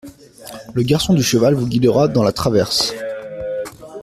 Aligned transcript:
Le 0.73 0.81
garçon 0.81 1.13
du 1.13 1.21
cheval 1.21 1.53
vous 1.53 1.67
guidera 1.67 2.07
dans 2.07 2.23
la 2.23 2.31
traverse. 2.31 2.91